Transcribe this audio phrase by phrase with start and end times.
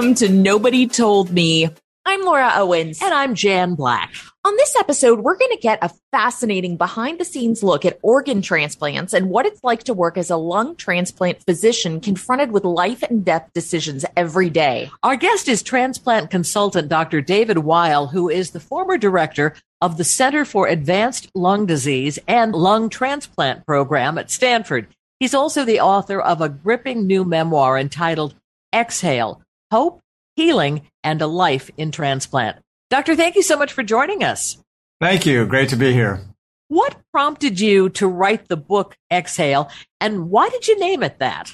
[0.00, 1.68] Welcome to Nobody Told Me.
[2.06, 3.02] I'm Laura Owens.
[3.02, 4.14] And I'm Jan Black.
[4.46, 8.40] On this episode, we're going to get a fascinating behind the scenes look at organ
[8.40, 13.02] transplants and what it's like to work as a lung transplant physician confronted with life
[13.02, 14.90] and death decisions every day.
[15.02, 17.20] Our guest is transplant consultant Dr.
[17.20, 22.54] David Weill, who is the former director of the Center for Advanced Lung Disease and
[22.54, 24.86] Lung Transplant Program at Stanford.
[25.18, 28.34] He's also the author of a gripping new memoir entitled
[28.72, 30.00] Exhale Hope,
[30.36, 32.56] Healing, and a Life in Transplant.
[32.88, 34.58] Doctor, thank you so much for joining us.
[35.00, 35.46] Thank you.
[35.46, 36.20] Great to be here.
[36.68, 39.70] What prompted you to write the book Exhale,
[40.00, 41.52] and why did you name it that?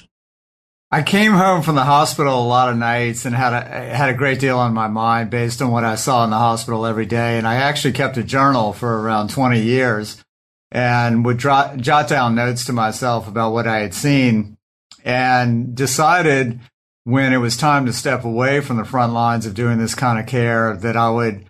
[0.89, 3.61] I came home from the hospital a lot of nights and had a
[3.93, 6.85] had a great deal on my mind based on what I saw in the hospital
[6.85, 7.37] every day.
[7.37, 10.23] And I actually kept a journal for around 20 years
[10.71, 14.57] and would jot, jot down notes to myself about what I had seen
[15.03, 16.61] and decided
[17.07, 20.19] when it was time to step away from the front lines of doing this kind
[20.19, 21.45] of care that I would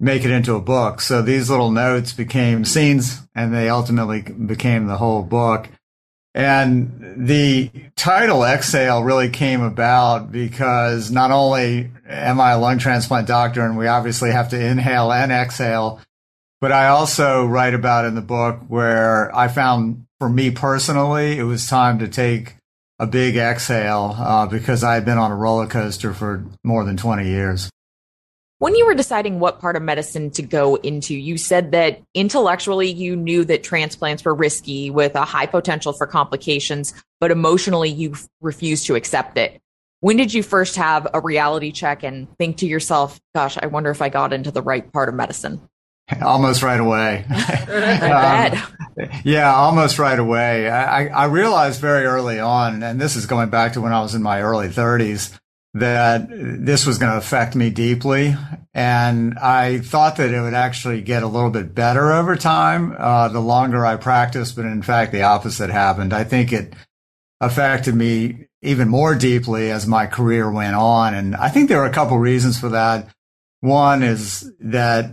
[0.00, 1.02] make it into a book.
[1.02, 5.68] So these little notes became scenes and they ultimately became the whole book.
[6.34, 13.28] And the title Exhale really came about because not only am I a lung transplant
[13.28, 16.00] doctor and we obviously have to inhale and exhale,
[16.58, 21.44] but I also write about in the book where I found for me personally, it
[21.44, 22.54] was time to take
[22.98, 26.96] a big exhale uh, because I had been on a roller coaster for more than
[26.96, 27.70] 20 years.
[28.58, 32.92] When you were deciding what part of medicine to go into, you said that intellectually
[32.92, 38.14] you knew that transplants were risky with a high potential for complications, but emotionally you
[38.40, 39.60] refused to accept it.
[39.98, 43.90] When did you first have a reality check and think to yourself, gosh, I wonder
[43.90, 45.60] if I got into the right part of medicine?
[46.22, 47.24] Almost right away.
[48.92, 50.68] Um, yeah, almost right away.
[50.68, 54.14] I, I realized very early on, and this is going back to when I was
[54.14, 55.38] in my early 30s,
[55.74, 58.36] that this was going to affect me deeply.
[58.74, 63.28] And I thought that it would actually get a little bit better over time, uh,
[63.28, 64.56] the longer I practiced.
[64.56, 66.12] But in fact, the opposite happened.
[66.12, 66.74] I think it
[67.40, 71.14] affected me even more deeply as my career went on.
[71.14, 73.08] And I think there are a couple reasons for that.
[73.60, 75.10] One is that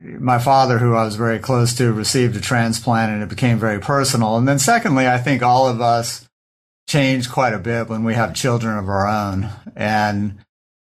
[0.00, 3.80] my father, who I was very close to, received a transplant and it became very
[3.80, 4.36] personal.
[4.36, 6.28] And then secondly, I think all of us
[6.88, 9.50] change quite a bit when we have children of our own.
[9.74, 10.38] And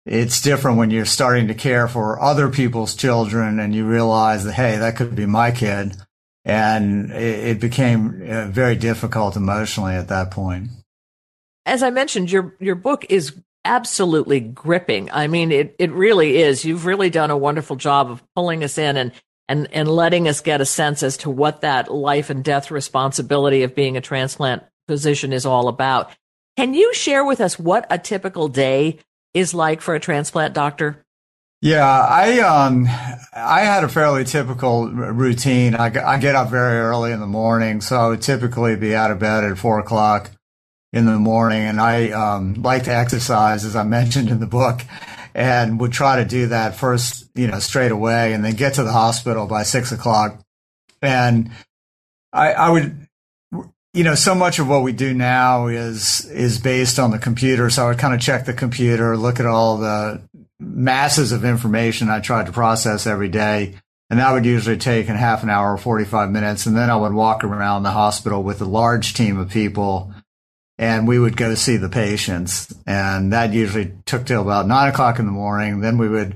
[0.05, 4.53] it's different when you're starting to care for other people's children and you realize that,
[4.53, 5.95] hey, that could be my kid.
[6.45, 10.69] And it, became uh, very difficult emotionally at that point.
[11.65, 13.33] As I mentioned, your, your book is
[13.66, 15.09] absolutely gripping.
[15.12, 16.66] I mean, it, it really is.
[16.66, 19.12] You've really done a wonderful job of pulling us in and,
[19.47, 23.63] and, and letting us get a sense as to what that life and death responsibility
[23.63, 26.12] of being a transplant physician is all about.
[26.57, 29.00] Can you share with us what a typical day
[29.34, 31.03] is like for a transplant doctor?
[31.62, 32.85] Yeah, I um
[33.34, 35.75] I had a fairly typical routine.
[35.75, 39.12] I, I get up very early in the morning, so I would typically be out
[39.12, 40.30] of bed at four o'clock
[40.93, 41.63] in the morning.
[41.63, 44.81] And I um, like to exercise, as I mentioned in the book,
[45.35, 48.83] and would try to do that first, you know, straight away, and then get to
[48.83, 50.39] the hospital by six o'clock.
[51.01, 51.49] And
[52.31, 53.07] I, I would,
[53.93, 57.69] you know, so much of what we do now is is based on the computer.
[57.69, 60.21] So I would kind of check the computer, look at all the
[60.59, 63.75] masses of information I tried to process every day.
[64.09, 66.67] And that would usually take in half an hour or 45 minutes.
[66.67, 70.13] And then I would walk around the hospital with a large team of people
[70.78, 72.73] and we would go see the patients.
[72.88, 75.81] And that usually took till about nine o'clock in the morning.
[75.81, 76.35] Then we would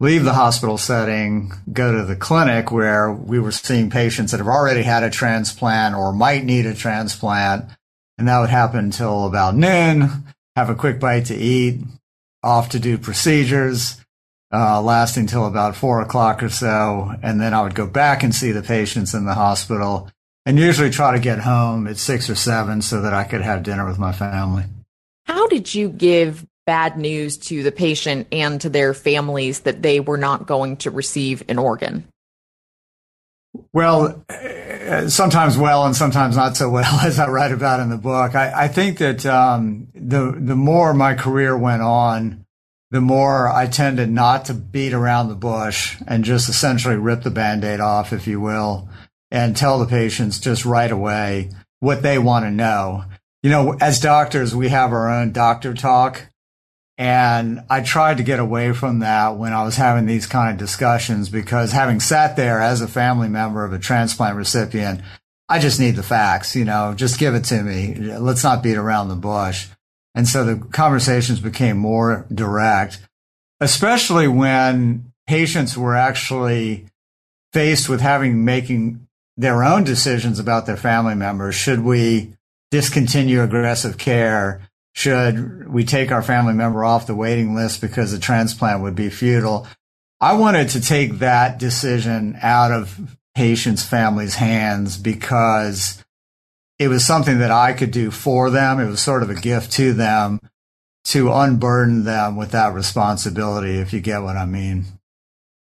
[0.00, 4.46] leave the hospital setting, go to the clinic where we were seeing patients that have
[4.46, 7.64] already had a transplant or might need a transplant.
[8.16, 10.24] And that would happen till about noon,
[10.56, 11.80] have a quick bite to eat,
[12.42, 14.00] off to do procedures,
[14.52, 17.12] uh, lasting till about four o'clock or so.
[17.22, 20.10] And then I would go back and see the patients in the hospital
[20.48, 23.62] and usually try to get home at six or seven so that I could have
[23.62, 24.64] dinner with my family.
[25.24, 30.00] How did you give bad news to the patient and to their families that they
[30.00, 32.08] were not going to receive an organ?
[33.74, 34.24] Well,
[35.08, 38.34] sometimes well and sometimes not so well, as I write about in the book.
[38.34, 42.46] I, I think that um, the the more my career went on,
[42.90, 47.30] the more I tended not to beat around the bush and just essentially rip the
[47.30, 48.88] band aid off, if you will
[49.30, 53.04] and tell the patients just right away what they want to know.
[53.42, 56.30] You know, as doctors, we have our own doctor talk.
[57.00, 60.58] And I tried to get away from that when I was having these kind of
[60.58, 65.02] discussions because having sat there as a family member of a transplant recipient,
[65.48, 67.94] I just need the facts, you know, just give it to me.
[67.94, 69.68] Let's not beat around the bush.
[70.14, 72.98] And so the conversations became more direct,
[73.60, 76.86] especially when patients were actually
[77.52, 79.07] faced with having making
[79.38, 81.54] their own decisions about their family members.
[81.54, 82.34] Should we
[82.70, 84.68] discontinue aggressive care?
[84.92, 89.08] Should we take our family member off the waiting list because the transplant would be
[89.08, 89.66] futile?
[90.20, 96.04] I wanted to take that decision out of patients' families' hands because
[96.80, 98.80] it was something that I could do for them.
[98.80, 100.40] It was sort of a gift to them
[101.04, 104.97] to unburden them with that responsibility, if you get what I mean.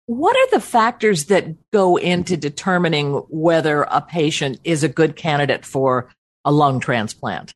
[0.08, 5.66] What are the factors that go into determining whether a patient is a good candidate
[5.66, 6.08] for
[6.46, 7.52] a lung transplant?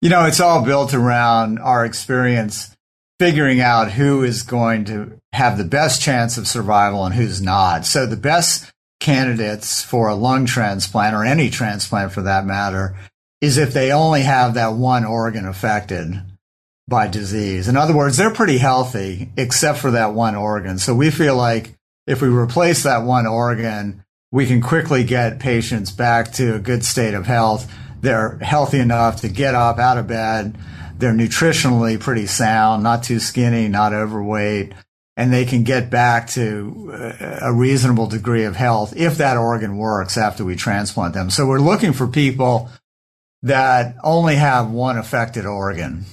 [0.00, 2.76] You know, it's all built around our experience
[3.20, 7.86] figuring out who is going to have the best chance of survival and who's not.
[7.86, 12.96] So the best candidates for a lung transplant or any transplant for that matter
[13.40, 16.20] is if they only have that one organ affected
[16.88, 17.68] by disease.
[17.68, 20.78] In other words, they're pretty healthy except for that one organ.
[20.78, 21.72] So we feel like
[22.06, 26.84] if we replace that one organ, we can quickly get patients back to a good
[26.84, 27.72] state of health.
[28.00, 30.58] They're healthy enough to get up out of bed.
[30.98, 34.74] They're nutritionally pretty sound, not too skinny, not overweight
[35.16, 39.76] and they can get back to uh, a reasonable degree of health if that organ
[39.76, 41.30] works after we transplant them.
[41.30, 42.70] So we're looking for people
[43.42, 46.04] that only have one affected organ.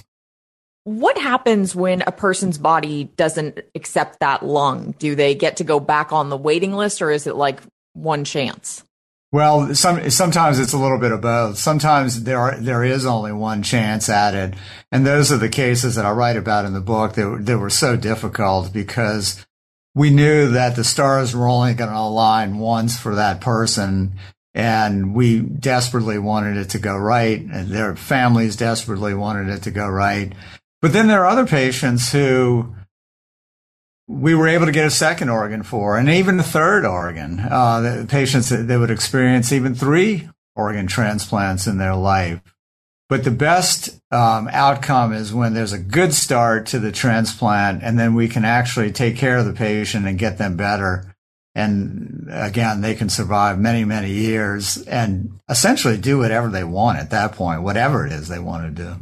[0.83, 4.95] What happens when a person's body doesn't accept that lung?
[4.97, 7.61] Do they get to go back on the waiting list or is it like
[7.93, 8.83] one chance?
[9.31, 11.57] Well, some, sometimes it's a little bit of both.
[11.57, 14.55] Sometimes there are, there is only one chance at it.
[14.91, 17.69] And those are the cases that I write about in the book that, that were
[17.69, 19.45] so difficult because
[19.95, 24.15] we knew that the stars were only going to align once for that person.
[24.53, 27.39] And we desperately wanted it to go right.
[27.39, 30.33] And their families desperately wanted it to go right.
[30.81, 32.75] But then there are other patients who,
[34.07, 37.39] we were able to get a second organ for, and even a third organ.
[37.39, 42.41] Uh, patients that, that would experience even three organ transplants in their life.
[43.07, 47.99] But the best um, outcome is when there's a good start to the transplant, and
[47.99, 51.13] then we can actually take care of the patient and get them better.
[51.53, 57.09] And again, they can survive many, many years and essentially do whatever they want at
[57.09, 58.95] that point, whatever it is they want to do.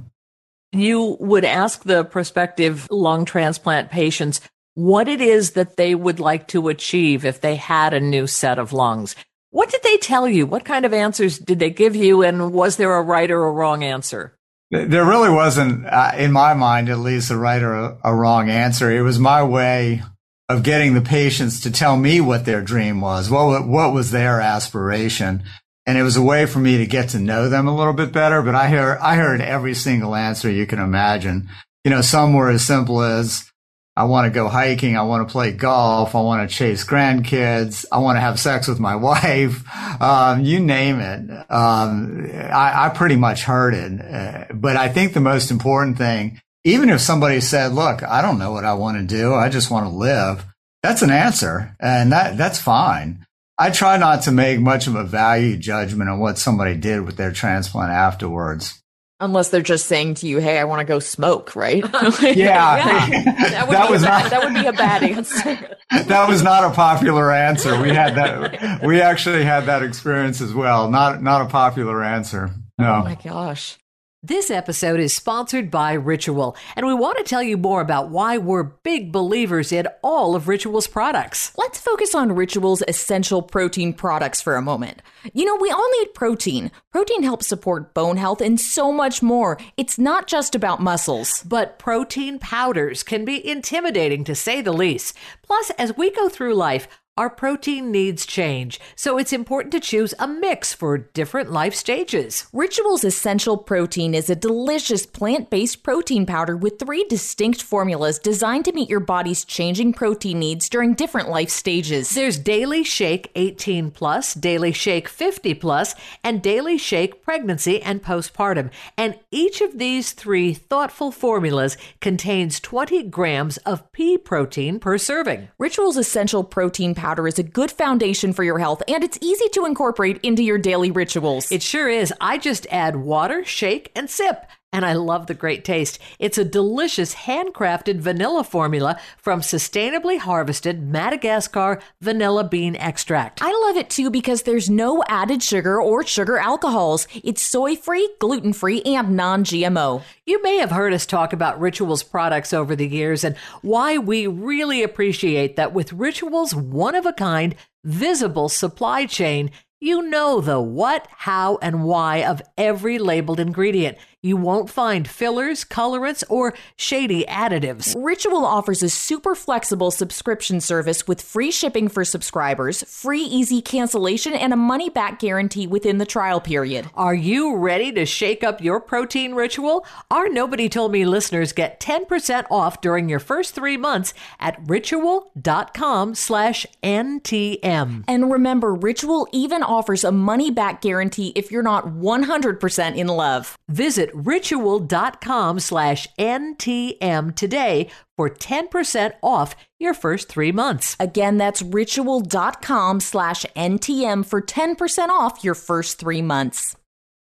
[0.72, 4.42] You would ask the prospective lung transplant patients
[4.76, 8.60] what it is that they would like to achieve if they had a new set
[8.60, 9.16] of lungs.
[9.50, 10.46] What did they tell you?
[10.46, 12.22] What kind of answers did they give you?
[12.22, 14.38] And was there a right or a wrong answer?
[14.72, 18.50] There really wasn't, uh, in my mind, at least, a right or a, a wrong
[18.50, 18.92] answer.
[18.92, 20.04] It was my way
[20.48, 24.40] of getting the patients to tell me what their dream was, what, what was their
[24.40, 25.44] aspiration.
[25.90, 28.12] And it was a way for me to get to know them a little bit
[28.12, 28.44] better.
[28.44, 31.50] But I heard, I heard every single answer you can imagine.
[31.84, 33.52] You know, some were as simple as,
[33.96, 34.96] I want to go hiking.
[34.96, 36.14] I want to play golf.
[36.14, 37.86] I want to chase grandkids.
[37.92, 39.64] I want to have sex with my wife.
[40.00, 41.28] Um, you name it.
[41.50, 44.00] Um, I, I, pretty much heard it.
[44.00, 48.38] Uh, but I think the most important thing, even if somebody said, look, I don't
[48.38, 49.34] know what I want to do.
[49.34, 50.46] I just want to live.
[50.84, 53.26] That's an answer and that, that's fine.
[53.62, 57.18] I try not to make much of a value judgment on what somebody did with
[57.18, 58.82] their transplant afterwards.
[59.20, 61.84] Unless they're just saying to you, "Hey, I want to go smoke," right?
[62.22, 63.10] yeah, yeah.
[63.50, 65.78] That, would that was bad, not, that would be a bad answer.
[65.92, 67.82] that was not a popular answer.
[67.82, 68.82] We had that.
[68.82, 70.90] We actually had that experience as well.
[70.90, 72.52] Not not a popular answer.
[72.78, 73.02] No.
[73.02, 73.78] Oh my gosh.
[74.22, 78.38] This episode is sponsored by Ritual, and we want to tell you more about why
[78.38, 81.54] we're big believers in all of Ritual's products.
[81.56, 85.02] Let's focus on Ritual's essential protein products for a moment.
[85.34, 86.70] You know, we all need protein.
[86.92, 89.58] Protein helps support bone health and so much more.
[89.78, 91.42] It's not just about muscles.
[91.44, 95.16] But protein powders can be intimidating to say the least.
[95.44, 100.14] Plus, as we go through life, our protein needs change, so it's important to choose
[100.20, 102.48] a mix for different life stages.
[102.54, 108.64] Ritual's Essential Protein is a delicious plant based protein powder with three distinct formulas designed
[108.64, 112.12] to meet your body's changing protein needs during different life stages.
[112.12, 118.70] There's Daily Shake 18 Plus, Daily Shake 50 Plus, and Daily Shake Pregnancy and Postpartum.
[118.96, 125.50] And each of these three thoughtful formulas contains 20 grams of pea protein per serving.
[125.58, 129.50] Ritual's Essential Protein powder powder is a good foundation for your health and it's easy
[129.50, 131.52] to incorporate into your daily rituals.
[131.52, 132.14] It sure is.
[132.22, 134.46] I just add water, shake, and sip.
[134.72, 136.00] And I love the great taste.
[136.20, 143.42] It's a delicious handcrafted vanilla formula from sustainably harvested Madagascar vanilla bean extract.
[143.42, 147.08] I love it too because there's no added sugar or sugar alcohols.
[147.24, 150.04] It's soy free, gluten free, and non GMO.
[150.26, 154.28] You may have heard us talk about Rituals products over the years and why we
[154.28, 159.50] really appreciate that with Rituals one of a kind, visible supply chain.
[159.82, 163.98] You know the what, how, and why of every labeled ingredient.
[164.22, 167.96] You won't find fillers, colorants, or shady additives.
[167.98, 174.34] Ritual offers a super flexible subscription service with free shipping for subscribers, free easy cancellation,
[174.34, 176.90] and a money back guarantee within the trial period.
[176.96, 179.86] Are you ready to shake up your protein ritual?
[180.12, 186.14] Our Nobody Told Me listeners get 10% off during your first three months at ritual.com
[186.16, 188.04] slash NTM.
[188.06, 193.58] And remember, Ritual even offers a money back guarantee if you're not 100% in love.
[193.70, 200.96] Visit ritual.com slash NTM today for 10% off your first three months.
[201.00, 206.76] Again, that's ritual.com slash NTM for 10% off your first three months.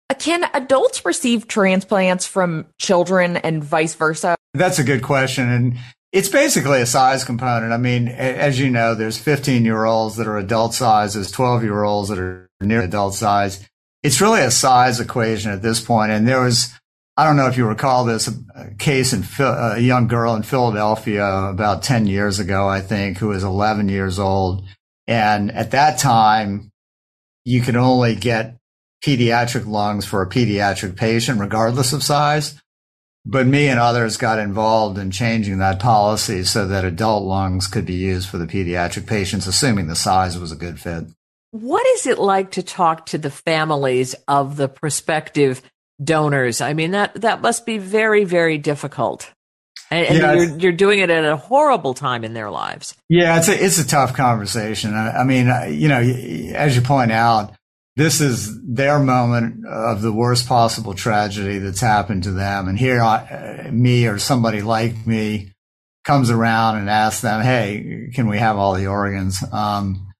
[0.09, 4.35] Uh, can adults receive transplants from children and vice versa?
[4.53, 5.49] That's a good question.
[5.49, 5.77] And
[6.11, 7.71] it's basically a size component.
[7.71, 11.63] I mean, as you know, there's 15 year olds that are adult size, there's 12
[11.63, 13.65] year olds that are near adult size.
[14.03, 16.11] It's really a size equation at this point.
[16.11, 16.73] And there was,
[17.17, 21.25] I don't know if you recall this a case in a young girl in Philadelphia
[21.25, 24.65] about 10 years ago, I think, who was 11 years old.
[25.07, 26.71] And at that time,
[27.43, 28.57] you could only get
[29.03, 32.59] pediatric lungs for a pediatric patient, regardless of size.
[33.23, 37.85] But me and others got involved in changing that policy so that adult lungs could
[37.85, 41.05] be used for the pediatric patients, assuming the size was a good fit.
[41.51, 45.61] What is it like to talk to the families of the prospective
[46.01, 46.61] donors?
[46.61, 49.31] I mean, that, that must be very, very difficult.
[49.89, 52.95] And, and yeah, you're, you're doing it at a horrible time in their lives.
[53.09, 54.93] Yeah, it's a, it's a tough conversation.
[54.93, 57.53] I, I mean, you know, as you point out,
[57.97, 62.69] this is their moment of the worst possible tragedy that's happened to them.
[62.69, 65.51] And here, uh, me or somebody like me
[66.05, 69.43] comes around and asks them, Hey, can we have all the organs?
[69.51, 70.10] Um,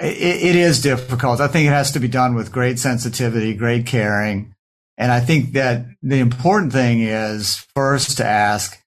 [0.00, 1.40] it, it is difficult.
[1.40, 4.54] I think it has to be done with great sensitivity, great caring.
[4.96, 8.78] And I think that the important thing is first to ask,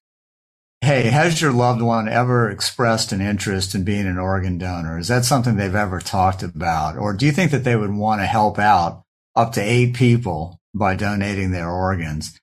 [0.81, 4.99] Hey, has your loved one ever expressed an interest in being an organ donor?
[4.99, 6.97] Is that something they've ever talked about?
[6.97, 9.03] Or do you think that they would want to help out
[9.33, 12.37] up to eight people by donating their organs?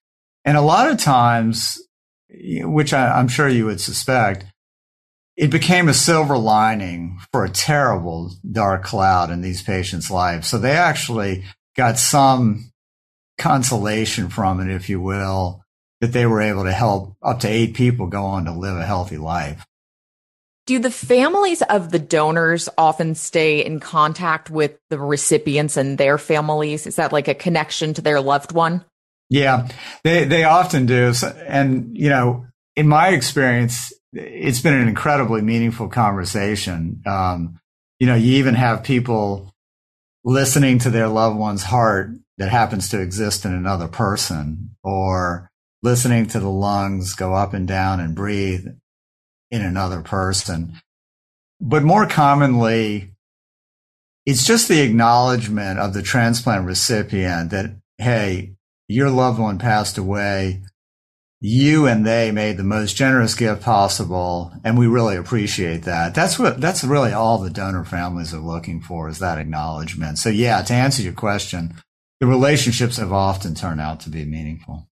[0.47, 1.79] And a lot of times,
[2.31, 4.47] which I, I'm sure you would suspect,
[5.41, 10.47] it became a silver lining for a terrible dark cloud in these patients' lives.
[10.47, 11.45] So they actually
[11.75, 12.71] got some
[13.39, 15.63] consolation from it, if you will,
[16.03, 18.85] that they were able to help up to eight people go on to live a
[18.85, 19.65] healthy life.
[20.67, 26.19] Do the families of the donors often stay in contact with the recipients and their
[26.19, 26.87] families?
[26.87, 28.85] Is that like a connection to their loved one?
[29.31, 29.69] Yeah,
[30.05, 31.15] they they often do.
[31.47, 32.45] And you know,
[32.77, 37.03] in my experience, it's been an incredibly meaningful conversation.
[37.07, 37.61] Um,
[37.99, 39.55] you know, you even have people
[40.25, 45.51] listening to their loved one's heart that happens to exist in another person, or
[45.83, 48.67] listening to the lungs go up and down and breathe
[49.51, 50.81] in another person.
[51.61, 53.13] But more commonly,
[54.25, 58.55] it's just the acknowledgement of the transplant recipient that, hey,
[58.89, 60.63] your loved one passed away.
[61.43, 64.53] You and they made the most generous gift possible.
[64.63, 66.15] And we really appreciate that.
[66.15, 70.19] That's what, that's really all the donor families are looking for is that acknowledgement.
[70.19, 71.77] So yeah, to answer your question,
[72.21, 74.87] the relationships have often turned out to be meaningful.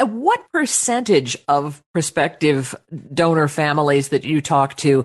[0.00, 2.76] What percentage of prospective
[3.12, 5.04] donor families that you talk to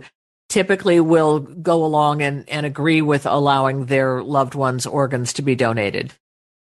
[0.49, 5.55] typically will go along and, and agree with allowing their loved ones' organs to be
[5.55, 6.13] donated?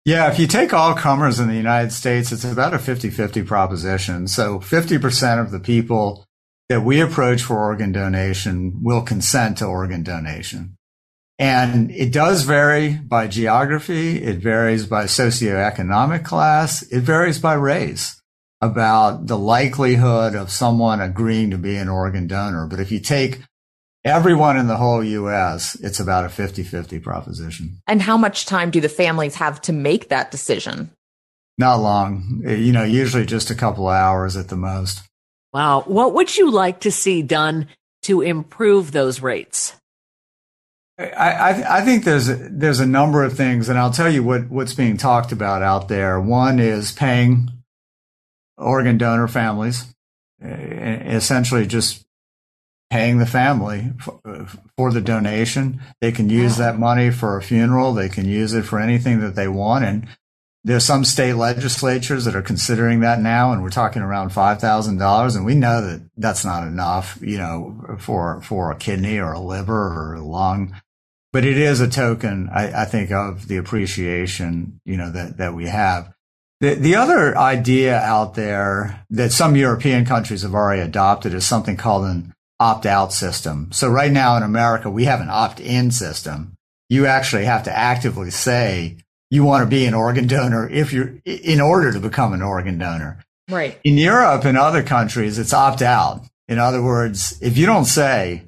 [0.06, 3.44] Yeah, if you take all comers in the United States, it's about a 50 50
[3.44, 4.28] proposition.
[4.28, 6.26] So 50% of the people
[6.68, 10.76] that we approach for organ donation will consent to organ donation.
[11.40, 14.22] And it does vary by geography.
[14.22, 16.84] It varies by socioeconomic class.
[16.84, 18.22] It varies by race
[18.62, 22.68] about the likelihood of someone agreeing to be an organ donor.
[22.68, 23.42] But if you take
[24.06, 27.78] everyone in the whole U.S., it's about a 50-50 proposition.
[27.88, 30.92] And how much time do the families have to make that decision?
[31.58, 32.42] Not long.
[32.46, 35.02] Eh, you know, usually just a couple of hours at the most.
[35.54, 35.84] Wow.
[35.86, 37.68] What would you like to see done
[38.04, 39.76] to improve those rates?
[40.98, 44.50] I, I, I think there's there's a number of things, and I'll tell you what
[44.50, 46.20] what's being talked about out there.
[46.20, 47.50] One is paying
[48.58, 49.86] organ donor families,
[50.42, 52.06] eh, essentially just
[52.94, 54.46] paying the family for, uh,
[54.78, 55.82] for the donation.
[56.00, 57.92] They can use that money for a funeral.
[57.92, 60.08] They can use it for anything that they want, and
[60.64, 65.00] there's some state legislatures that are considering that now, and we're talking around five thousand
[65.00, 69.34] dollars, and we know that that's not enough, you know, for for a kidney or
[69.34, 70.80] a liver or a lung,
[71.32, 75.56] but it is a token, I, I think, of the appreciation, you know, that that
[75.56, 76.14] we have.
[76.62, 81.76] The the other idea out there that some European countries have already adopted is something
[81.76, 82.34] called an
[82.64, 83.70] opt out system.
[83.74, 86.56] So right now in America, we have an opt in system.
[86.88, 88.98] You actually have to actively say
[89.30, 92.78] you want to be an organ donor if you're in order to become an organ
[92.78, 93.20] donor.
[93.50, 93.78] Right.
[93.84, 96.26] In Europe and other countries, it's opt out.
[96.48, 98.44] In other words, if you don't say,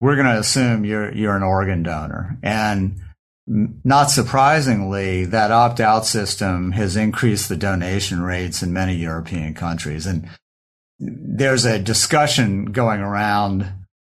[0.00, 2.36] we're going to assume you're, you're an organ donor.
[2.42, 3.00] And
[3.46, 10.06] not surprisingly, that opt out system has increased the donation rates in many European countries.
[10.06, 10.28] And
[10.98, 13.66] there's a discussion going around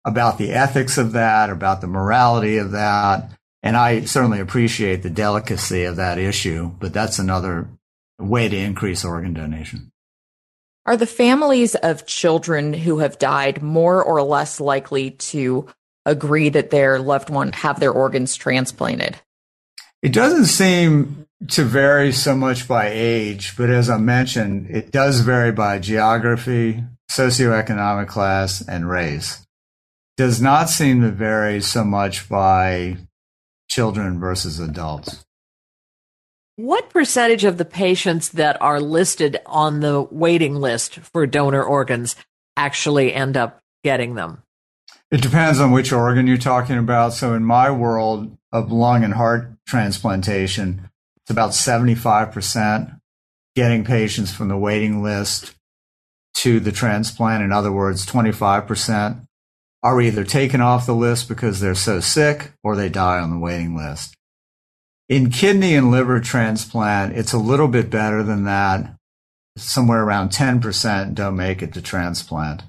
[0.05, 3.31] about the ethics of that, about the morality of that.
[3.63, 7.69] And I certainly appreciate the delicacy of that issue, but that's another
[8.19, 9.91] way to increase organ donation.
[10.85, 15.67] Are the families of children who have died more or less likely to
[16.07, 19.17] agree that their loved one have their organs transplanted?
[20.01, 25.21] It doesn't seem to vary so much by age, but as I mentioned, it does
[25.21, 29.45] vary by geography, socioeconomic class, and race.
[30.17, 32.97] Does not seem to vary so much by
[33.69, 35.25] children versus adults.
[36.57, 42.15] What percentage of the patients that are listed on the waiting list for donor organs
[42.55, 44.43] actually end up getting them?
[45.09, 47.13] It depends on which organ you're talking about.
[47.13, 50.90] So, in my world of lung and heart transplantation,
[51.23, 52.99] it's about 75%
[53.55, 55.55] getting patients from the waiting list
[56.35, 57.43] to the transplant.
[57.43, 59.25] In other words, 25%
[59.83, 63.39] are either taken off the list because they're so sick or they die on the
[63.39, 64.15] waiting list.
[65.09, 68.95] In kidney and liver transplant, it's a little bit better than that.
[69.57, 72.63] Somewhere around 10% don't make it to transplant.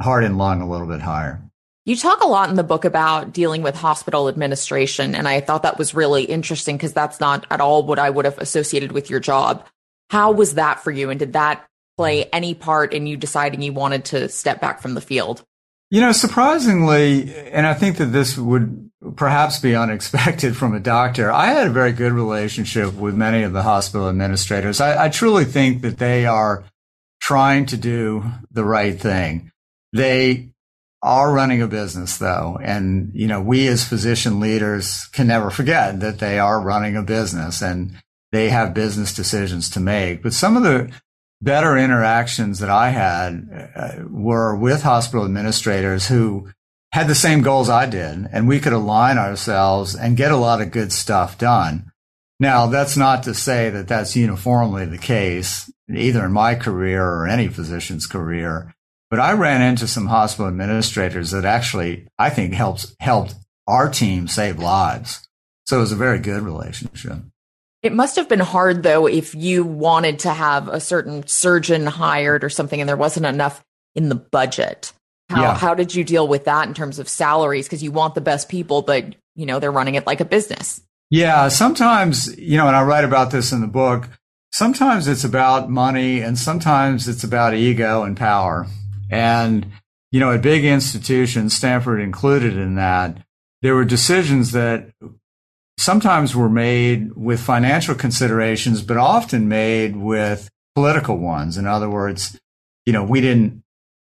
[0.00, 1.42] Heart and lung a little bit higher.
[1.88, 5.62] You talk a lot in the book about dealing with hospital administration, and I thought
[5.62, 9.08] that was really interesting because that's not at all what I would have associated with
[9.08, 9.64] your job.
[10.10, 11.64] How was that for you, and did that
[11.96, 15.42] play any part in you deciding you wanted to step back from the field?
[15.88, 21.32] You know, surprisingly, and I think that this would perhaps be unexpected from a doctor,
[21.32, 24.82] I had a very good relationship with many of the hospital administrators.
[24.82, 26.64] I, I truly think that they are
[27.18, 29.52] trying to do the right thing.
[29.94, 30.50] They
[31.02, 32.58] are running a business though.
[32.62, 37.02] And, you know, we as physician leaders can never forget that they are running a
[37.02, 37.92] business and
[38.32, 40.22] they have business decisions to make.
[40.22, 40.92] But some of the
[41.40, 46.50] better interactions that I had uh, were with hospital administrators who
[46.92, 50.60] had the same goals I did, and we could align ourselves and get a lot
[50.60, 51.92] of good stuff done.
[52.40, 57.26] Now, that's not to say that that's uniformly the case, either in my career or
[57.26, 58.74] any physician's career.
[59.10, 63.34] But I ran into some hospital administrators that actually, I think, helped helped
[63.66, 65.26] our team save lives.
[65.66, 67.18] So it was a very good relationship.
[67.82, 72.42] It must have been hard though if you wanted to have a certain surgeon hired
[72.42, 74.92] or something and there wasn't enough in the budget.
[75.28, 75.54] How yeah.
[75.56, 78.48] how did you deal with that in terms of salaries because you want the best
[78.48, 80.80] people but you know they're running it like a business.
[81.10, 84.08] Yeah, sometimes, you know, and I write about this in the book,
[84.52, 88.66] sometimes it's about money and sometimes it's about ego and power.
[89.10, 89.72] And
[90.10, 93.18] you know, at big institutions, Stanford included in that,
[93.60, 94.90] there were decisions that
[95.78, 101.58] sometimes were made with financial considerations, but often made with political ones.
[101.58, 102.38] In other words,
[102.86, 103.62] you know, we didn't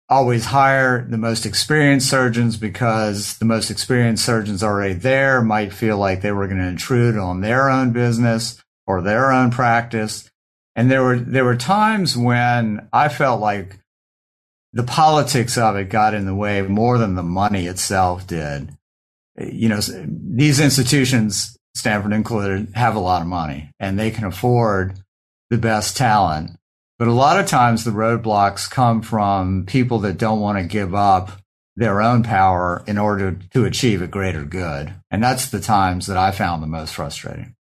[0.08, 5.96] always hire the most experienced surgeons because the most experienced surgeons already there might feel
[5.96, 10.30] like they were going to intrude on their own business or their own practice.
[10.76, 13.78] And there were, there were times when I felt like
[14.76, 18.76] the politics of it got in the way more than the money itself did.
[19.38, 25.00] You know, these institutions Stanford included, have a lot of money and they can afford
[25.48, 26.50] the best talent.
[26.98, 30.94] But a lot of times the roadblocks come from people that don't want to give
[30.94, 31.32] up
[31.74, 34.94] their own power in order to achieve a greater good.
[35.10, 37.54] And that's the times that I found the most frustrating.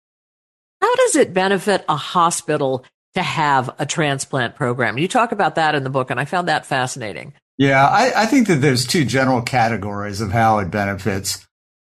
[0.82, 4.98] How does it benefit a hospital to have a transplant program?
[4.98, 7.34] You talk about that in the book, and I found that fascinating.
[7.58, 11.46] Yeah, I, I think that there's two general categories of how it benefits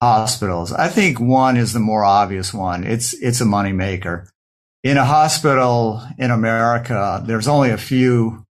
[0.02, 0.72] hospitals.
[0.72, 2.85] I think one is the more obvious one.
[2.85, 4.29] It's, it's a moneymaker.
[4.85, 8.44] In a hospital in America, there's only a few,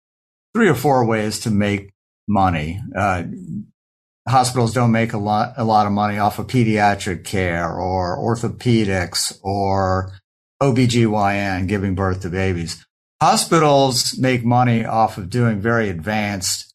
[0.55, 1.90] three or four ways to make
[2.27, 2.81] money.
[2.96, 3.24] Uh,
[4.27, 9.38] hospitals don't make a lot, a lot of money off of pediatric care or orthopedics
[9.42, 10.12] or
[10.72, 12.85] OBGYN giving birth to babies.
[13.20, 16.74] Hospitals make money off of doing very advanced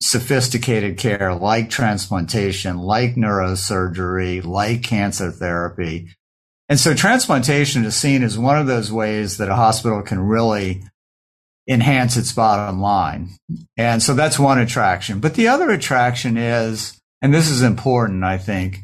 [0.00, 6.08] sophisticated care like transplantation, like neurosurgery, like cancer therapy.
[6.68, 10.84] And so transplantation is seen as one of those ways that a hospital can really
[11.68, 13.30] enhance its bottom line.
[13.76, 15.20] And so that's one attraction.
[15.20, 18.80] But the other attraction is, and this is important, I think,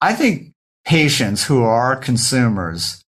[0.00, 0.52] I think
[0.84, 3.03] patients who are consumers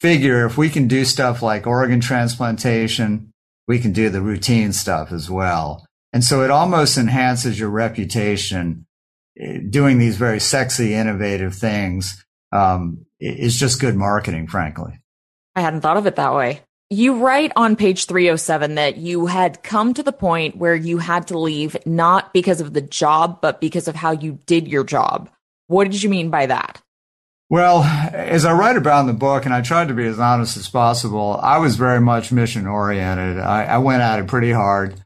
[0.00, 3.32] figure if we can do stuff like organ transplantation,
[3.68, 5.86] we can do the routine stuff as well.
[6.12, 8.86] And so it almost enhances your reputation
[9.68, 12.22] doing these very sexy, innovative things.
[12.52, 15.00] Um, is just good marketing, frankly.
[15.54, 16.60] I hadn't thought of it that way.
[16.90, 21.26] You write on page 307 that you had come to the point where you had
[21.28, 25.28] to leave not because of the job, but because of how you did your job.
[25.66, 26.80] What did you mean by that?
[27.48, 30.56] Well, as I write about in the book, and I tried to be as honest
[30.56, 33.38] as possible, I was very much mission oriented.
[33.38, 35.00] I, I went at it pretty hard.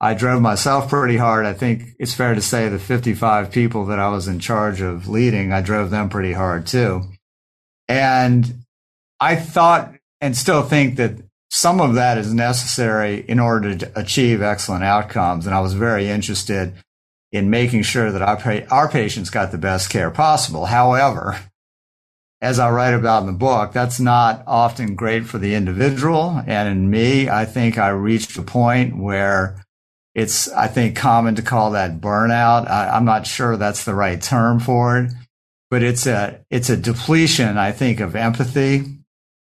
[0.00, 1.44] I drove myself pretty hard.
[1.44, 5.06] I think it's fair to say the 55 people that I was in charge of
[5.06, 7.02] leading, I drove them pretty hard too.
[7.88, 8.64] And
[9.20, 11.16] I thought and still think that
[11.50, 15.46] some of that is necessary in order to achieve excellent outcomes.
[15.46, 16.72] And I was very interested
[17.30, 20.66] in making sure that our, our patients got the best care possible.
[20.66, 21.38] However,
[22.42, 26.42] as I write about in the book, that's not often great for the individual.
[26.44, 29.64] And in me, I think I reached a point where
[30.12, 32.68] it's, I think, common to call that burnout.
[32.68, 35.12] I, am not sure that's the right term for it,
[35.70, 38.86] but it's a, it's a depletion, I think, of empathy,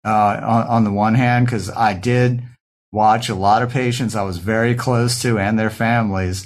[0.05, 2.43] uh, on, on the one hand, because I did
[2.91, 6.45] watch a lot of patients I was very close to and their families,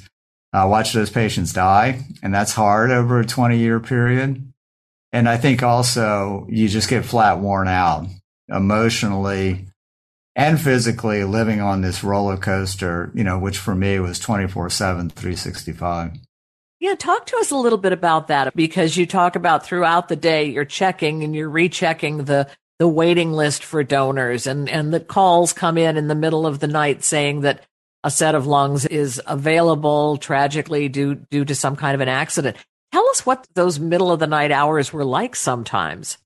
[0.53, 2.05] uh, watch those patients die.
[2.23, 4.44] And that's hard over a 20 year period.
[5.15, 8.05] And I think also you just get flat worn out
[8.49, 9.67] emotionally
[10.35, 15.09] and physically living on this roller coaster, you know, which for me was 24 7,
[15.09, 16.17] 365.
[16.81, 20.17] Yeah, talk to us a little bit about that because you talk about throughout the
[20.17, 22.49] day you're checking and you're rechecking the
[22.79, 26.59] the waiting list for donors and and the calls come in in the middle of
[26.59, 27.63] the night saying that
[28.03, 32.57] a set of lungs is available tragically due due to some kind of an accident.
[32.95, 36.17] Tell us what those middle of the night hours were like sometimes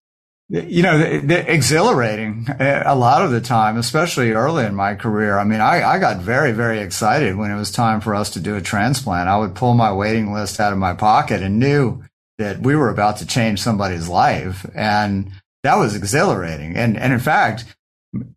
[0.49, 5.39] you know, exhilarating eh, a lot of the time, especially early in my career.
[5.39, 8.39] I mean, I, I got very, very excited when it was time for us to
[8.39, 9.29] do a transplant.
[9.29, 12.03] I would pull my waiting list out of my pocket and knew
[12.37, 14.69] that we were about to change somebody's life.
[14.75, 15.31] And
[15.63, 16.75] that was exhilarating.
[16.75, 17.65] And, and in fact,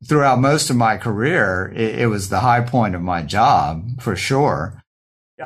[0.06, 4.16] throughout most of my career, it, it was the high point of my job for
[4.16, 4.81] sure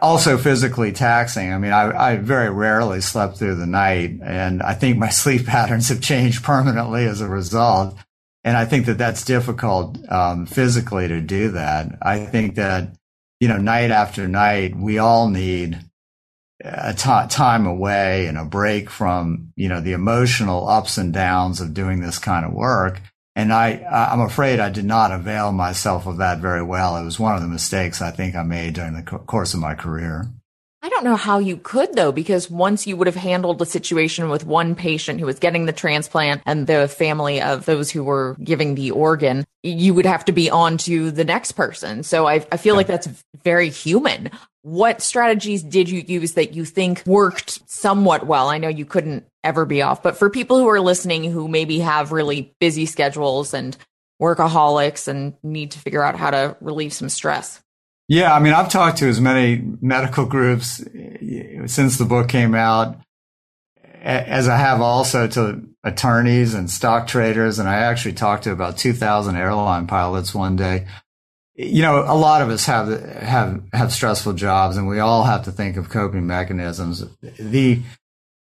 [0.03, 1.53] also physically taxing.
[1.53, 5.47] I mean, I, I, very rarely slept through the night, and I think my sleep
[5.47, 7.97] patterns have changed permanently as a result.
[8.45, 11.99] And I think that that's difficult um, physically to do that.
[12.01, 12.97] I think that
[13.41, 15.79] you know, night after night, we all need
[16.65, 21.61] a t- time away and a break from you know the emotional ups and downs
[21.61, 23.01] of doing this kind of work.
[23.37, 26.97] And I, I'm afraid I did not avail myself of that very well.
[26.97, 29.75] It was one of the mistakes I think I made during the course of my
[29.75, 30.27] career.
[30.83, 34.31] I don't know how you could though, because once you would have handled the situation
[34.31, 38.37] with one patient who was getting the transplant and the family of those who were
[38.43, 42.05] giving the organ, you would have to be on to the next person.
[42.05, 43.09] So I, I feel like that's
[43.43, 44.31] very human.
[44.67, 48.49] What strategies did you use that you think worked somewhat well?
[48.49, 50.03] I know you couldn't ever be off.
[50.03, 53.77] But for people who are listening who maybe have really busy schedules and
[54.21, 57.63] workaholics and need to figure out how to relieve some stress.
[58.09, 62.57] Yeah, I mean, I've talked to as many medical groups eh, since the book came
[62.57, 62.99] out
[64.03, 67.61] as I have also to attorneys and stock traders.
[67.61, 70.89] And I actually talked to about 2000 airline pilots one day.
[71.57, 75.45] You know, a lot of us have, have, have stressful jobs and we all have
[75.45, 77.05] to think of coping mechanisms.
[77.39, 77.83] The,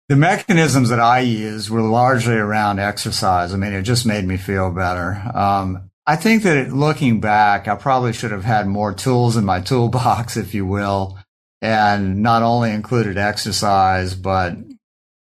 [0.09, 3.53] the mechanisms that I use were largely around exercise.
[3.53, 5.21] I mean, it just made me feel better.
[5.35, 9.61] Um, I think that looking back, I probably should have had more tools in my
[9.63, 11.19] toolbox, if you will,
[11.61, 14.57] and not only included exercise, but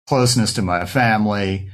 [0.08, 1.70] closeness to my family,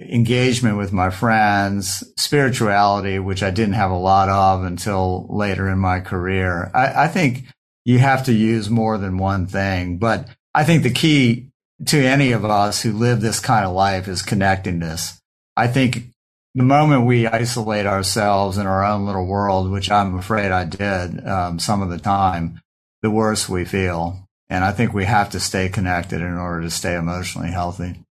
[0.00, 5.78] engagement with my friends, spirituality, which I didn't have a lot of until later in
[5.78, 6.70] my career.
[6.74, 7.44] I, I think
[7.84, 11.50] you have to use more than one thing, but I think the key
[11.86, 15.20] to any of us who live this kind of life is connectedness.
[15.56, 16.08] I think
[16.54, 21.26] the moment we isolate ourselves in our own little world, which I'm afraid I did
[21.26, 22.60] um, some of the time,
[23.02, 24.28] the worse we feel.
[24.48, 28.02] And I think we have to stay connected in order to stay emotionally healthy.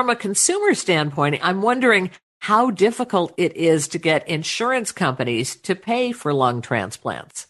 [0.00, 5.74] From a consumer standpoint, I'm wondering how difficult it is to get insurance companies to
[5.74, 7.48] pay for lung transplants.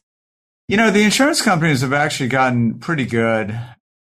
[0.67, 3.57] You know, the insurance companies have actually gotten pretty good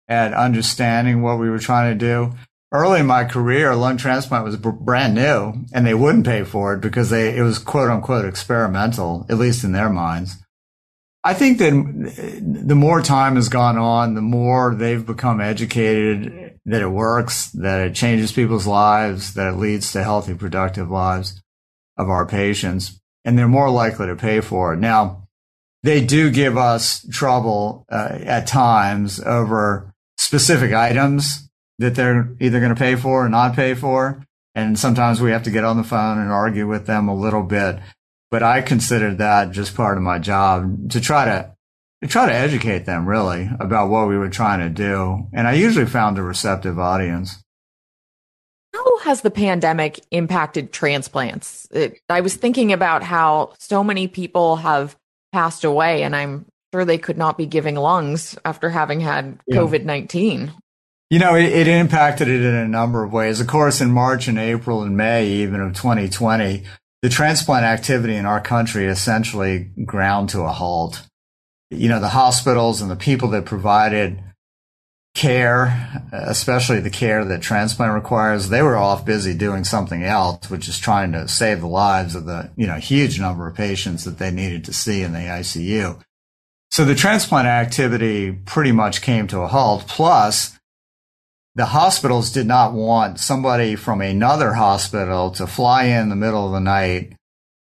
[0.07, 2.35] at understanding what we were trying to do.
[2.71, 6.81] Early in my career, lung transplant was brand new and they wouldn't pay for it
[6.81, 10.37] because they, it was quote unquote experimental, at least in their minds.
[11.25, 16.48] I think that eh, the more time has gone on, the more they've become educated
[16.69, 21.43] that it works, that it changes people's lives, that it leads to healthy, productive lives
[21.97, 24.79] of our patients, and they're more likely to pay for it.
[24.79, 25.29] Now,
[25.83, 32.75] they do give us trouble uh, at times over specific items that they're either going
[32.75, 34.25] to pay for or not pay for.
[34.55, 37.45] And sometimes we have to get on the phone and argue with them a little
[37.45, 37.79] bit.
[38.31, 41.55] But I consider that just part of my job to try to,
[42.03, 45.27] to try to educate them really about what we were trying to do.
[45.33, 47.43] And I usually found a receptive audience.
[48.75, 51.67] How has the pandemic impacted transplants?
[51.71, 54.97] It, I was thinking about how so many people have
[55.33, 59.57] passed away, and I'm sure they could not be giving lungs after having had yeah.
[59.57, 60.53] COVID 19.
[61.11, 63.41] You know, it, it, impacted it in a number of ways.
[63.41, 66.65] Of course, in March and April and May, even of 2020,
[67.01, 71.03] the transplant activity in our country essentially ground to a halt.
[71.71, 74.23] You know, the hospitals and the people that provided
[75.15, 80.69] care, especially the care that transplant requires, they were off busy doing something else, which
[80.69, 84.19] is trying to save the lives of the, you know, huge number of patients that
[84.19, 86.01] they needed to see in the ICU.
[86.71, 89.87] So the transplant activity pretty much came to a halt.
[89.89, 90.59] Plus,
[91.55, 96.53] the hospitals did not want somebody from another hospital to fly in the middle of
[96.53, 97.15] the night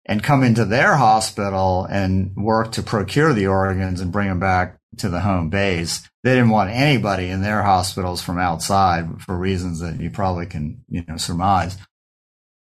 [0.06, 4.78] and come into their hospital and work to procure the organs and bring them back
[4.98, 6.08] to the home base.
[6.22, 10.82] They didn't want anybody in their hospitals from outside for reasons that you probably can,
[10.88, 11.76] you know, surmise.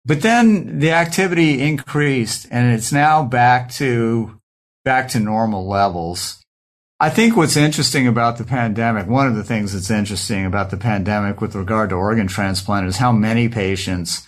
[0.03, 4.39] But then the activity increased and it's now back to
[4.83, 6.41] back to normal levels.
[6.99, 10.77] I think what's interesting about the pandemic, one of the things that's interesting about the
[10.77, 14.27] pandemic with regard to organ transplant is how many patients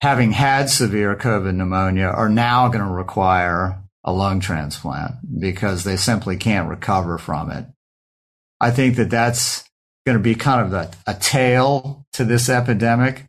[0.00, 5.96] having had severe COVID pneumonia are now going to require a lung transplant because they
[5.96, 7.66] simply can't recover from it.
[8.60, 9.64] I think that that's
[10.06, 13.26] going to be kind of a, a tail to this epidemic.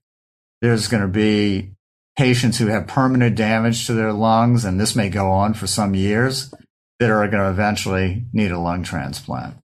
[0.62, 1.71] There's going to be
[2.17, 5.93] patients who have permanent damage to their lungs, and this may go on for some
[5.95, 6.53] years
[6.99, 9.57] that are going to eventually need a lung transplant.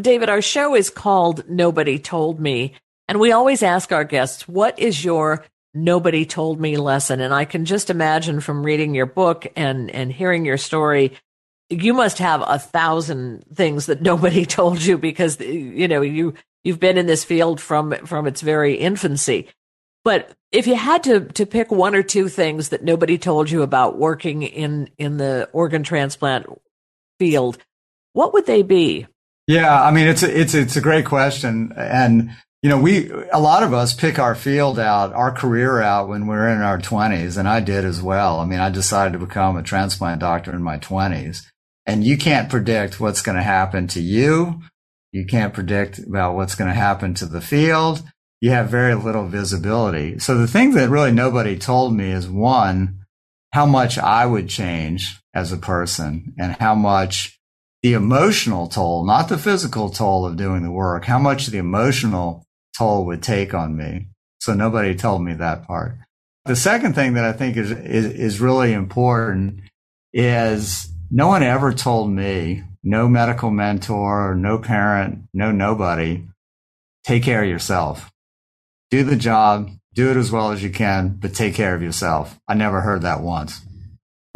[0.00, 2.74] David, our show is called Nobody Told Me.
[3.06, 5.44] And we always ask our guests, what is your
[5.74, 7.20] nobody told me lesson?
[7.20, 11.12] And I can just imagine from reading your book and, and hearing your story,
[11.68, 16.80] you must have a thousand things that nobody told you because, you know, you, you've
[16.80, 19.48] been in this field from, from its very infancy.
[20.04, 23.62] But if you had to to pick one or two things that nobody told you
[23.62, 26.46] about working in in the organ transplant
[27.18, 27.58] field,
[28.12, 29.06] what would they be?
[29.46, 32.30] Yeah, I mean it's a, it's it's a great question, and
[32.64, 36.26] you know we a lot of us pick our field out, our career out when
[36.26, 38.40] we're in our twenties, and I did as well.
[38.40, 41.48] I mean, I decided to become a transplant doctor in my twenties,
[41.86, 44.62] and you can't predict what's going to happen to you.
[45.12, 48.02] You can't predict about what's going to happen to the field
[48.44, 50.18] you have very little visibility.
[50.18, 53.06] So the thing that really nobody told me is one,
[53.54, 57.40] how much I would change as a person and how much
[57.82, 62.44] the emotional toll, not the physical toll of doing the work, how much the emotional
[62.76, 64.08] toll would take on me.
[64.40, 65.96] So nobody told me that part.
[66.44, 69.60] The second thing that I think is, is, is really important
[70.12, 76.26] is no one ever told me, no medical mentor, no parent, no nobody,
[77.04, 78.10] take care of yourself
[78.94, 82.38] do the job, do it as well as you can, but take care of yourself.
[82.46, 83.60] I never heard that once.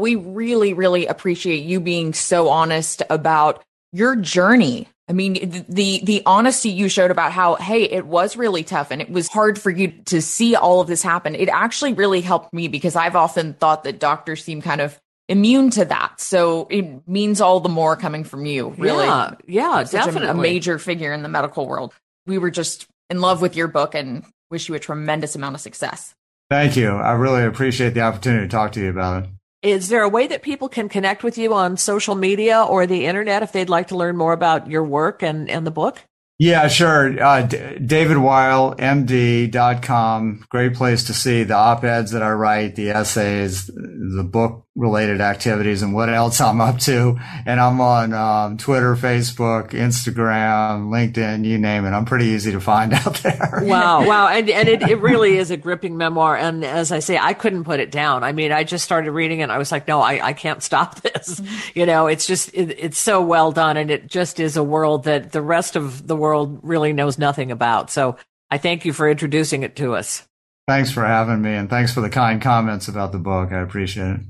[0.00, 4.88] We really, really appreciate you being so honest about your journey.
[5.08, 9.00] I mean, the the honesty you showed about how, hey, it was really tough and
[9.00, 11.34] it was hard for you to see all of this happen.
[11.34, 15.70] It actually really helped me because I've often thought that doctors seem kind of immune
[15.70, 16.20] to that.
[16.20, 18.74] So it means all the more coming from you.
[18.76, 21.94] Really, yeah, yeah definitely a, a major figure in the medical world.
[22.26, 25.60] We were just in love with your book and wish you a tremendous amount of
[25.62, 26.14] success.
[26.50, 26.90] Thank you.
[26.90, 29.30] I really appreciate the opportunity to talk to you about it.
[29.68, 33.04] Is there a way that people can connect with you on social media or the
[33.04, 36.02] internet if they'd like to learn more about your work and, and the book?
[36.38, 37.22] Yeah, sure.
[37.22, 40.46] Uh, D- DavidWeillMD.com.
[40.48, 45.82] Great place to see the op-eds that I write, the essays, the book related activities
[45.82, 47.18] and what else I'm up to.
[47.44, 51.90] And I'm on um, Twitter, Facebook, Instagram, LinkedIn, you name it.
[51.90, 53.60] I'm pretty easy to find out there.
[53.64, 54.06] Wow.
[54.06, 54.28] Wow.
[54.28, 56.36] And, and it, it really is a gripping memoir.
[56.36, 58.22] And as I say, I couldn't put it down.
[58.22, 60.62] I mean, I just started reading it and I was like, no, I, I can't
[60.62, 61.42] stop this.
[61.74, 63.76] You know, it's just, it, it's so well done.
[63.76, 67.50] And it just is a world that the rest of the world really knows nothing
[67.50, 67.90] about.
[67.90, 68.16] So
[68.48, 70.24] I thank you for introducing it to us.
[70.68, 73.50] Thanks for having me and thanks for the kind comments about the book.
[73.52, 74.20] I appreciate it.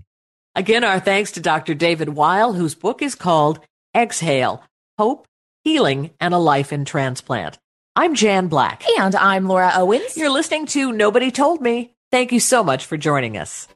[0.59, 1.73] Again, our thanks to Dr.
[1.73, 3.61] David Weill, whose book is called
[3.95, 4.61] Exhale
[4.99, 5.25] Hope,
[5.63, 7.61] Healing, and a Life in Transplant.
[7.95, 8.83] I'm Jan Black.
[8.99, 10.17] And I'm Laura Owens.
[10.17, 11.95] You're listening to Nobody Told Me.
[12.11, 13.69] Thank you so much for joining us.